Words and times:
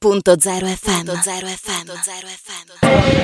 Radio.0 0.00 0.64
FM. 0.64 1.10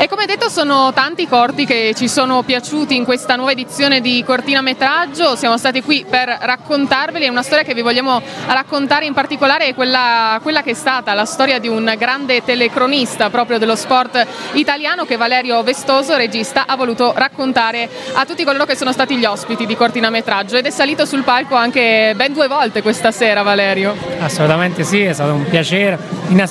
E 0.00 0.08
come 0.08 0.26
detto 0.26 0.48
sono 0.48 0.92
tanti 0.92 1.22
i 1.22 1.28
corti 1.28 1.64
che 1.64 1.94
ci 1.96 2.08
sono 2.08 2.42
piaciuti 2.42 2.96
in 2.96 3.04
questa 3.04 3.36
nuova 3.36 3.52
edizione 3.52 4.00
di 4.00 4.24
Cortinametraggio, 4.26 5.36
siamo 5.36 5.58
stati 5.58 5.80
qui 5.80 6.04
per 6.10 6.26
raccontarveli, 6.28 7.24
è 7.24 7.28
una 7.28 7.44
storia 7.44 7.62
che 7.62 7.72
vi 7.72 7.82
vogliamo 7.82 8.20
raccontare 8.48 9.06
in 9.06 9.12
particolare 9.12 9.66
è 9.66 9.74
quella, 9.76 10.40
quella 10.42 10.62
che 10.62 10.72
è 10.72 10.74
stata 10.74 11.14
la 11.14 11.24
storia 11.24 11.60
di 11.60 11.68
un 11.68 11.94
grande 11.96 12.42
telecronista 12.42 13.30
proprio 13.30 13.58
dello 13.58 13.76
sport 13.76 14.26
italiano 14.54 15.04
che 15.04 15.16
Valerio 15.16 15.62
Vestoso, 15.62 16.16
regista, 16.16 16.66
ha 16.66 16.74
voluto 16.74 17.12
raccontare 17.14 17.88
a 18.14 18.24
tutti 18.24 18.42
coloro 18.42 18.64
che 18.64 18.74
sono 18.74 18.90
stati 18.90 19.16
gli 19.16 19.24
ospiti 19.24 19.66
di 19.66 19.76
Cortinametraggio 19.76 20.56
ed 20.56 20.66
è 20.66 20.70
salito 20.70 21.06
sul 21.06 21.22
palco 21.22 21.54
anche 21.54 22.12
ben 22.16 22.32
due 22.32 22.48
volte 22.48 22.82
questa 22.82 23.12
sera 23.12 23.42
Valerio. 23.42 23.94
Assolutamente 24.18 24.82
sì, 24.82 25.02
è 25.02 25.12
stato 25.12 25.32
un 25.32 25.44
piacere 25.48 25.96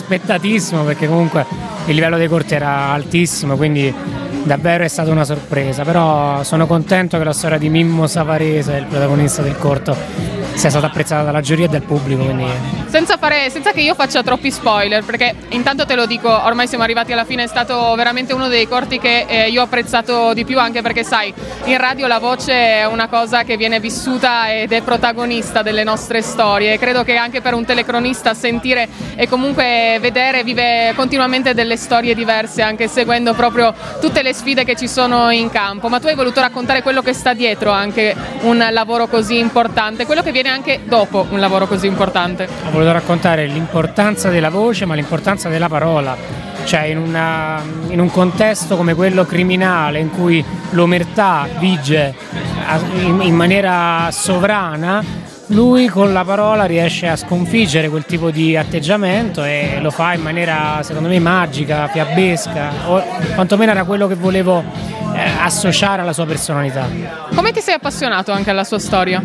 inaspettatissimo 0.06 0.84
perché 0.84 1.08
comunque 1.08 1.46
il 1.88 1.96
livello 1.96 2.18
dei 2.18 2.28
corti 2.28 2.54
era 2.54 2.92
altissimo, 2.92 3.56
quindi 3.56 3.94
davvero 4.44 4.84
è 4.84 4.88
stata 4.88 5.12
una 5.12 5.26
sorpresa, 5.26 5.84
però 5.84 6.44
sono 6.44 6.68
contento 6.68 7.18
che 7.18 7.24
la 7.24 7.34
storia 7.34 7.58
di 7.58 7.70
Mimmo 7.70 8.08
Savarese, 8.08 8.78
il 8.78 8.86
protagonista 8.86 9.42
del 9.42 9.58
corto, 9.58 9.96
sia 10.56 10.70
stata 10.70 10.88
apprezzata 10.88 11.24
dalla 11.24 11.42
giuria 11.42 11.66
e 11.66 11.70
dal 11.70 11.82
pubblico. 11.82 12.24
Quindi... 12.24 12.46
Senza, 12.88 13.18
fare, 13.18 13.50
senza, 13.50 13.72
che 13.72 13.82
io 13.82 13.94
faccia 13.96 14.24
troppi 14.24 14.52
spoiler, 14.52 15.04
perché 15.04 15.36
intanto 15.50 15.86
te 15.86 15.96
lo 15.96 16.06
dico, 16.06 16.30
ormai 16.30 16.68
siamo 16.68 16.84
arrivati 16.84 17.12
alla 17.12 17.26
fine, 17.26 17.44
è 17.44 17.48
stato 17.48 17.94
veramente 17.96 18.34
uno 18.34 18.48
dei 18.48 18.68
corti 18.68 19.00
che 19.00 19.26
eh, 19.28 19.50
io 19.50 19.62
ho 19.62 19.66
apprezzato 19.66 20.34
di 20.34 20.46
più, 20.46 20.60
anche 20.60 20.82
perché 20.82 21.04
sai, 21.04 21.34
in 21.66 21.78
radio 21.78 22.08
la 22.08 22.20
voce 22.20 22.54
è 22.54 22.86
una 22.86 23.08
cosa 23.08 23.44
che 23.44 23.58
viene 23.58 23.80
vissuta 23.80 24.54
ed 24.54 24.72
è 24.72 24.82
protagonista 24.82 25.62
delle 25.62 25.84
nostre 25.84 26.22
storie 26.22 26.78
credo 26.86 27.04
che 27.04 27.16
anche 27.16 27.42
per 27.42 27.54
un 27.54 27.66
telecronista 27.66 28.34
sentire 28.34 28.88
e 29.16 29.28
comunque 29.28 29.98
vedere, 30.00 30.44
vive 30.44 30.94
continuamente 30.96 31.54
delle 31.54 31.78
storie 31.78 32.14
diverse, 32.14 32.62
anche 32.62 32.88
seguendo 32.88 33.34
proprio 33.34 33.74
tutte 34.00 34.22
le 34.22 34.34
sfide 34.34 34.64
che 34.64 34.76
ci 34.76 34.88
sono 34.88 35.32
in 35.32 35.50
campo. 35.50 35.90
Ma 35.90 36.00
tu 36.00 36.08
hai 36.08 36.16
voluto 36.16 36.42
raccontare 36.42 36.82
quello 36.82 37.02
che 37.02 37.14
sta 37.14 37.34
dietro 37.34 37.72
anche 37.72 38.16
un 38.42 38.66
lavoro 38.70 39.08
così 39.08 39.40
importante, 39.40 40.06
quello 40.06 40.22
che 40.22 40.32
viene 40.32 40.45
anche 40.50 40.82
dopo 40.86 41.26
un 41.30 41.40
lavoro 41.40 41.68
così 41.68 41.88
importante. 41.88 42.48
Ho 42.68 42.72
voluto 42.72 42.92
raccontare 42.92 43.46
l'importanza 43.48 44.30
della 44.30 44.50
voce, 44.50 44.86
ma 44.86 44.96
l'importanza 44.96 45.50
della 45.50 45.70
parola. 45.70 46.16
Cioè 46.66 46.84
in, 46.86 46.98
una, 46.98 47.62
in 47.90 48.00
un 48.00 48.10
contesto 48.10 48.76
come 48.76 48.96
quello 48.96 49.24
criminale 49.24 50.00
in 50.00 50.10
cui 50.10 50.44
l'omertà 50.72 51.48
vige 51.60 52.14
in, 52.96 53.22
in 53.22 53.36
maniera 53.36 54.10
sovrana, 54.12 55.04
lui 55.48 55.88
con 55.88 56.12
la 56.12 56.24
parola 56.24 56.66
riesce 56.66 57.08
a 57.08 57.16
sconfiggere 57.16 57.88
quel 57.90 58.06
tipo 58.06 58.32
di 58.32 58.58
atteggiamento 58.58 59.44
e 59.44 59.78
lo 59.80 59.92
fa 59.92 60.14
in 60.14 60.22
maniera 60.22 60.80
secondo 60.82 61.08
me 61.08 61.20
magica, 61.20 61.88
fiabesca, 61.88 62.72
o 62.88 63.04
quantomeno 63.36 63.72
era 63.72 63.84
quello 63.84 64.08
che 64.08 64.16
volevo 64.16 64.64
eh, 65.16 65.30
associare 65.40 66.02
alla 66.02 66.14
sua 66.14 66.26
personalità. 66.26 66.88
Come 67.36 67.52
ti 67.52 67.62
sei 67.62 67.76
appassionato 67.76 68.32
anche 68.32 68.50
alla 68.50 68.64
sua 68.64 68.80
storia? 68.80 69.22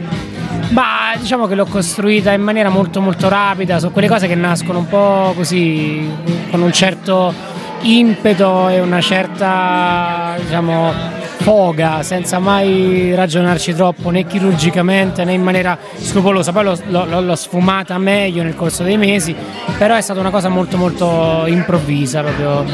Bah, 0.70 1.14
diciamo 1.18 1.48
che 1.48 1.56
l'ho 1.56 1.66
costruita 1.66 2.32
in 2.32 2.42
maniera 2.42 2.68
molto 2.68 3.00
molto 3.00 3.28
rapida, 3.28 3.80
sono 3.80 3.90
quelle 3.90 4.06
cose 4.06 4.28
che 4.28 4.36
nascono 4.36 4.78
un 4.78 4.86
po' 4.88 5.32
così, 5.34 6.08
con 6.48 6.62
un 6.62 6.72
certo 6.72 7.34
impeto 7.82 8.68
e 8.68 8.80
una 8.80 9.00
certa, 9.00 10.36
diciamo, 10.38 10.92
foga, 11.40 12.02
senza 12.02 12.38
mai 12.38 13.14
ragionarci 13.14 13.74
troppo 13.74 14.10
né 14.10 14.26
chirurgicamente 14.26 15.24
né 15.24 15.32
in 15.32 15.42
maniera 15.42 15.78
scrupolosa. 15.96 16.52
Poi 16.52 16.64
l'ho, 16.64 17.34
sfumata 17.34 17.96
meglio 17.98 18.42
nel 18.42 18.54
corso 18.54 18.82
dei 18.82 18.98
mesi, 18.98 19.34
però 19.78 19.96
è 19.96 20.00
stata 20.02 20.20
una 20.20 20.30
cosa 20.30 20.48
molto 20.48 20.76
molto 20.76 21.44
improvvisa, 21.46 22.22
proprio 22.22 22.64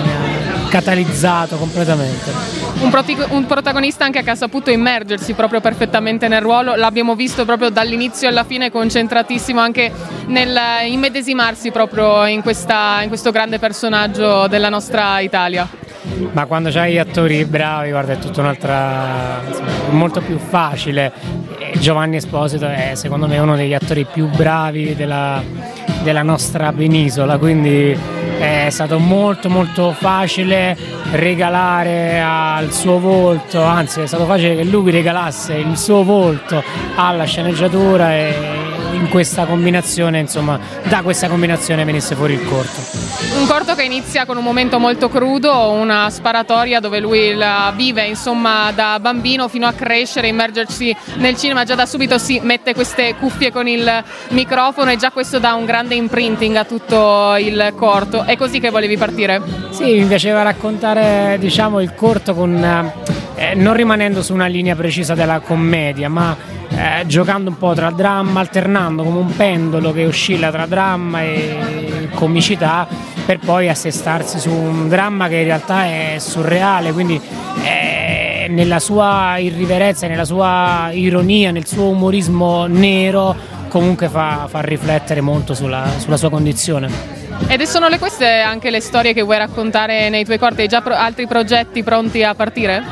catalizzato 0.69 1.57
completamente. 1.57 2.65
Un, 2.81 2.93
un, 3.31 3.47
protagonista 3.47 4.05
anche 4.05 4.23
che 4.23 4.31
ha 4.31 4.35
saputo 4.35 4.71
immergersi 4.71 5.33
proprio 5.33 5.61
perfettamente 5.61 6.29
nel 6.29 6.43
ruolo, 6.43 6.75
l'abbiamo 6.75 7.15
visto 7.15 7.45
proprio 7.45 7.71
dall'inizio 7.71 8.29
alla 8.29 8.45
fine 8.45 8.71
concentratissimo 8.71 9.61
anche 9.61 9.91
nel 10.27 10.59
immedesimarsi 10.87 11.71
proprio 11.71 12.27
in, 12.27 12.43
questa, 12.43 13.01
in 13.03 13.09
questo 13.09 13.31
grande 13.31 13.59
personaggio 13.59 14.49
della 14.49 14.69
nostra 14.69 15.21
Italia. 15.21 15.85
Ma 16.33 16.47
quando 16.47 16.71
gli 16.71 16.99
attori 16.99 17.45
bravi, 17.45 17.91
guarda, 17.91 18.15
è 18.15 18.19
tutta 18.19 18.41
un'altra. 18.41 19.41
Insomma, 19.47 19.71
molto 19.91 20.21
più 20.21 20.39
facile. 20.39 21.13
Giovanni 21.79 22.17
Esposito 22.17 22.67
è 22.67 22.93
secondo 22.95 23.27
me 23.27 23.39
uno 23.39 23.57
degli 23.57 23.75
attori 23.75 24.07
più 24.11 24.29
bravi 24.29 24.95
della, 24.95 25.43
della 26.03 26.23
nostra 26.23 26.73
penisola, 26.73 27.37
quindi 27.39 27.97
è 28.39 28.69
stato 28.71 28.99
molto 28.99 29.49
molto 29.49 29.93
facile 29.93 30.77
regalare 31.13 32.21
al 32.21 32.73
suo 32.73 32.99
volto, 32.99 33.63
anzi 33.63 34.01
è 34.01 34.07
stato 34.07 34.25
facile 34.25 34.57
che 34.57 34.65
lui 34.65 34.91
regalasse 34.91 35.55
il 35.55 35.77
suo 35.77 36.03
volto 36.03 36.63
alla 36.95 37.25
sceneggiatura 37.25 38.15
e 38.15 38.66
in 38.93 39.09
questa 39.09 39.45
combinazione, 39.45 40.19
insomma, 40.19 40.59
da 40.85 41.03
questa 41.03 41.29
combinazione 41.29 41.85
venisse 41.85 42.15
fuori 42.15 42.35
il 42.35 42.45
corto. 42.45 42.81
Un 43.39 43.47
corto 43.47 43.75
che 43.75 43.83
inizia 43.83 44.25
con 44.25 44.37
un 44.37 44.45
momento 44.45 44.79
molto 44.79 45.09
crudo, 45.09 45.71
una 45.71 46.11
sparatoria 46.11 46.81
dove 46.81 47.01
lui 47.01 47.35
la 47.35 47.73
vive 47.75 48.05
insomma 48.05 48.73
da 48.73 48.99
bambino 49.01 49.49
fino 49.49 49.67
a 49.67 49.73
crescere, 49.73 50.29
immergersi 50.29 50.95
nel 51.17 51.37
cinema, 51.37 51.65
già 51.65 51.75
da 51.75 51.87
subito 51.87 52.19
si 52.19 52.41
mette 52.43 52.75
queste 52.75 53.15
cuffie 53.17 53.53
con 53.53 53.69
il 53.69 54.05
microfono 54.31 54.91
e 54.91 54.97
già 54.97 55.11
questo 55.11 55.39
dà 55.39 55.55
un 55.55 55.65
grande 55.65 55.95
imprinting 55.95 56.57
a 56.57 56.65
tutto 56.65 57.37
il 57.39 57.73
corto. 57.77 58.25
È 58.25 58.37
così 58.37 58.61
che 58.61 58.71
volevi 58.71 58.97
partire? 58.97 59.43
Sì, 59.71 59.99
mi 59.99 60.05
piaceva 60.05 60.43
raccontare 60.43 61.37
diciamo, 61.39 61.81
il 61.81 61.95
corto 61.95 62.35
con, 62.35 62.93
eh, 63.37 63.55
non 63.55 63.75
rimanendo 63.75 64.23
su 64.23 64.33
una 64.33 64.47
linea 64.47 64.75
precisa 64.75 65.15
della 65.15 65.41
commedia, 65.41 66.09
ma 66.09 66.37
eh, 66.69 67.07
giocando 67.07 67.51
un 67.51 67.59
po' 67.59 67.75
tra 67.75 67.91
dramma, 67.91 68.41
alternando 68.41 69.03
come 69.05 69.19
un 69.19 69.37
pendolo 69.37 69.93
che 69.93 70.07
oscilla 70.07 70.51
tra 70.51 70.67
dramma 70.67 71.23
e 71.23 72.09
comicità 72.15 72.87
per 73.25 73.39
poi 73.39 73.69
assestarsi 73.69 74.39
su 74.39 74.51
un 74.51 74.89
dramma 74.89 75.29
che 75.29 75.37
in 75.37 75.45
realtà 75.45 75.85
è 75.85 76.17
surreale, 76.19 76.93
quindi 76.93 77.21
è 77.63 78.47
nella 78.49 78.79
sua 78.79 79.37
irriverenza, 79.39 80.07
nella 80.07 80.25
sua 80.25 80.91
ironia, 80.93 81.51
nel 81.51 81.67
suo 81.67 81.89
umorismo 81.89 82.67
nero 82.67 83.35
comunque 83.69 84.09
fa, 84.09 84.47
fa 84.49 84.61
riflettere 84.61 85.21
molto 85.21 85.55
sulla, 85.55 85.87
sulla 85.99 86.17
sua 86.17 86.31
condizione. 86.31 86.89
Ed 87.49 87.61
sono 87.63 87.89
le, 87.89 87.99
queste 87.99 88.41
anche 88.41 88.71
le 88.71 88.81
storie 88.81 89.13
che 89.13 89.23
vuoi 89.23 89.37
raccontare 89.37 90.09
nei 90.09 90.25
tuoi 90.25 90.39
corti? 90.39 90.63
Hai 90.63 90.69
già 90.69 90.81
pro- 90.81 90.95
altri 90.95 91.27
progetti 91.27 91.83
pronti 91.83 92.23
a 92.23 92.35
partire? 92.35 92.83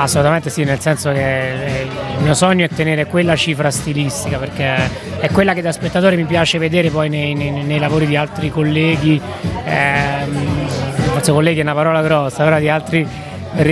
Assolutamente 0.00 0.48
sì, 0.48 0.62
nel 0.62 0.78
senso 0.78 1.10
che 1.10 1.86
il 2.16 2.22
mio 2.22 2.32
sogno 2.34 2.64
è 2.64 2.68
tenere 2.68 3.06
quella 3.06 3.34
cifra 3.34 3.68
stilistica 3.68 4.38
perché 4.38 4.76
è 5.18 5.28
quella 5.30 5.54
che 5.54 5.60
da 5.60 5.72
spettatore 5.72 6.14
mi 6.14 6.24
piace 6.24 6.58
vedere 6.58 6.88
poi 6.88 7.08
nei, 7.08 7.34
nei, 7.34 7.50
nei 7.50 7.80
lavori 7.80 8.06
di 8.06 8.14
altri 8.14 8.48
colleghi, 8.48 9.20
ehm, 9.64 10.68
forse 11.10 11.32
colleghi 11.32 11.58
è 11.58 11.62
una 11.62 11.74
parola 11.74 12.00
grossa, 12.00 12.44
però 12.44 12.60
di 12.60 12.68
altri 12.68 13.06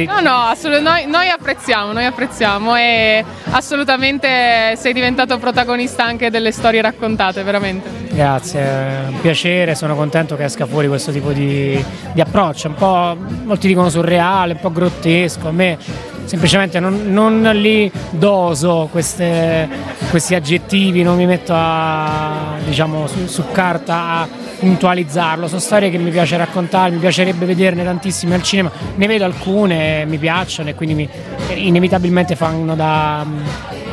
No, 0.06 0.20
no, 0.20 0.36
assolutamente, 0.42 1.06
noi, 1.06 1.10
noi, 1.10 1.28
apprezziamo, 1.28 1.92
noi 1.92 2.04
apprezziamo 2.04 2.76
e 2.76 3.24
assolutamente 3.50 4.74
sei 4.76 4.92
diventato 4.92 5.38
protagonista 5.38 6.04
anche 6.04 6.30
delle 6.30 6.50
storie 6.50 6.80
raccontate, 6.80 7.42
veramente. 7.42 7.88
Grazie, 8.10 8.60
è 8.60 9.08
un 9.08 9.20
piacere, 9.20 9.74
sono 9.74 9.94
contento 9.94 10.36
che 10.36 10.44
esca 10.44 10.66
fuori 10.66 10.88
questo 10.88 11.12
tipo 11.12 11.32
di, 11.32 11.82
di 12.12 12.20
approccio, 12.20 12.68
un 12.68 12.74
po', 12.74 13.16
molti 13.44 13.68
dicono 13.68 13.88
surreale, 13.88 14.54
un 14.54 14.60
po' 14.60 14.72
grottesco, 14.72 15.48
a 15.48 15.52
me 15.52 15.78
semplicemente 16.24 16.80
non, 16.80 17.12
non 17.12 17.40
li 17.54 17.90
doso 18.10 18.88
queste, 18.90 19.68
questi 20.10 20.34
aggettivi, 20.34 21.02
non 21.02 21.16
mi 21.16 21.26
metto 21.26 21.52
a, 21.54 22.56
diciamo, 22.64 23.06
su, 23.06 23.26
su 23.26 23.44
carta 23.52 23.94
a 23.94 24.28
puntualizzarlo, 24.58 25.46
sono 25.48 25.60
storie 25.60 25.90
che 25.90 25.98
mi 25.98 26.10
piace 26.10 26.36
raccontare, 26.36 26.90
mi 26.90 26.98
piacerebbe 26.98 27.44
vederne 27.44 27.84
tantissime 27.84 28.34
al 28.34 28.42
cinema, 28.42 28.70
ne 28.94 29.06
vedo 29.06 29.24
alcune, 29.24 30.04
mi 30.06 30.18
piacciono 30.18 30.68
e 30.68 30.74
quindi 30.74 30.94
mi, 30.94 31.08
inevitabilmente 31.54 32.36
fanno 32.36 32.74
da 32.74 33.24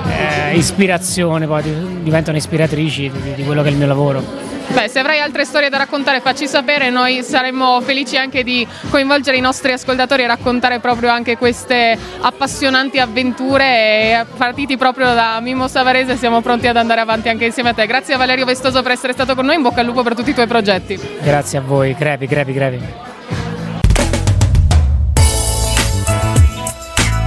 eh, 0.07 0.55
ispirazione, 0.55 1.47
poi 1.47 1.63
diventano 2.01 2.37
ispiratrici 2.37 3.11
di, 3.11 3.33
di 3.35 3.43
quello 3.43 3.61
che 3.61 3.69
è 3.69 3.71
il 3.71 3.77
mio 3.77 3.87
lavoro. 3.87 4.52
Beh, 4.67 4.87
se 4.87 4.99
avrai 4.99 5.19
altre 5.19 5.45
storie 5.45 5.69
da 5.69 5.77
raccontare 5.77 6.19
facci 6.19 6.47
sapere, 6.47 6.89
noi 6.89 7.21
saremmo 7.21 7.79
felici 7.81 8.17
anche 8.17 8.43
di 8.43 8.67
coinvolgere 8.89 9.37
i 9.37 9.41
nostri 9.41 9.71
ascoltatori 9.71 10.23
e 10.23 10.27
raccontare 10.27 10.79
proprio 10.79 11.09
anche 11.09 11.37
queste 11.37 11.97
appassionanti 12.21 12.99
avventure 12.99 13.65
e 13.65 14.25
partiti 14.35 14.77
proprio 14.77 15.13
da 15.13 15.39
Mimmo 15.41 15.67
Savarese 15.67 16.17
siamo 16.17 16.41
pronti 16.41 16.67
ad 16.67 16.77
andare 16.77 17.01
avanti 17.01 17.29
anche 17.29 17.45
insieme 17.45 17.69
a 17.69 17.73
te. 17.73 17.85
Grazie 17.85 18.15
a 18.15 18.17
Valerio 18.17 18.45
Vestoso 18.45 18.81
per 18.81 18.93
essere 18.93 19.13
stato 19.13 19.35
con 19.35 19.45
noi, 19.45 19.55
in 19.55 19.61
bocca 19.61 19.81
al 19.81 19.85
lupo 19.85 20.01
per 20.01 20.15
tutti 20.15 20.31
i 20.31 20.33
tuoi 20.33 20.47
progetti. 20.47 20.99
Grazie 21.21 21.59
a 21.59 21.61
voi, 21.61 21.95
crepi, 21.95 22.25
crepi, 22.25 22.53
crepi. 22.53 22.81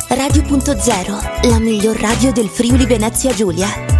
Radio.0, 0.08 1.48
la 1.50 1.58
miglior 1.58 1.96
radio 1.96 2.32
del 2.32 2.48
Friuli 2.48 2.86
Venezia 2.86 3.32
Giulia. 3.32 3.95